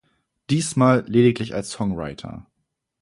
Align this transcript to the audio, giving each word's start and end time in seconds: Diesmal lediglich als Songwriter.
Diesmal 0.49 1.05
lediglich 1.07 1.53
als 1.53 1.69
Songwriter. 1.69 2.47